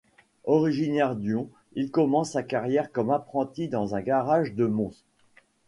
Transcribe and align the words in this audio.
Originaire 0.47 1.15
d'Hyon, 1.15 1.47
il 1.73 1.91
commence 1.91 2.31
sa 2.31 2.41
carrière 2.41 2.91
comme 2.91 3.11
apprenti 3.11 3.67
dans 3.67 3.93
un 3.93 4.01
garage 4.01 4.55
de 4.55 4.65
Mons. 4.65 4.95